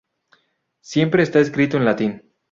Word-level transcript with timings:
Siempre 0.79 1.21
está 1.21 1.37
escrito 1.41 1.77
en 1.77 1.85
latín. 1.85 2.31